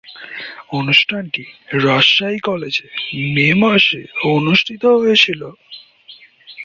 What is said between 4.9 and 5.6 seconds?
হয়েছিলো।